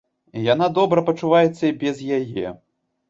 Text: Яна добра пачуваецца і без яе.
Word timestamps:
Яна 0.53 0.69
добра 0.77 1.03
пачуваецца 1.09 1.63
і 1.69 1.73
без 1.85 2.03
яе. 2.19 2.57